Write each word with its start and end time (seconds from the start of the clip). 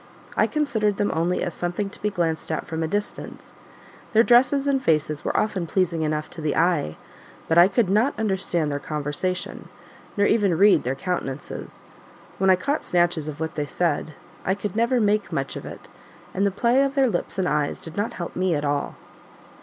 I 0.35 0.47
considered 0.47 0.97
them 0.97 1.11
only 1.13 1.43
as 1.43 1.53
something 1.53 1.87
to 1.91 2.01
be 2.01 2.09
glanced 2.09 2.51
at 2.51 2.65
from 2.65 2.81
a 2.81 2.87
distance; 2.87 3.53
their 4.13 4.23
dresses 4.23 4.67
and 4.67 4.81
faces 4.81 5.23
were 5.23 5.37
often 5.37 5.67
pleasing 5.67 6.01
enough 6.01 6.27
to 6.31 6.41
the 6.41 6.55
eye: 6.55 6.97
but 7.47 7.59
I 7.59 7.67
could 7.67 7.87
not 7.87 8.17
understand 8.17 8.71
their 8.71 8.79
conversation, 8.79 9.69
nor 10.17 10.25
even 10.25 10.57
read 10.57 10.85
their 10.85 10.95
countenances. 10.95 11.83
When 12.39 12.49
I 12.49 12.55
caught 12.55 12.83
snatches 12.83 13.27
of 13.27 13.39
what 13.39 13.53
they 13.53 13.67
said, 13.67 14.15
I 14.43 14.55
could 14.55 14.75
never 14.75 14.99
make 14.99 15.31
much 15.31 15.55
of 15.55 15.67
it; 15.67 15.87
and 16.33 16.47
the 16.47 16.49
play 16.49 16.81
of 16.81 16.95
their 16.95 17.07
lips 17.07 17.37
and 17.37 17.47
eyes 17.47 17.83
did 17.83 17.95
not 17.95 18.13
help 18.13 18.35
me 18.35 18.55
at 18.55 18.65
all." 18.65 18.95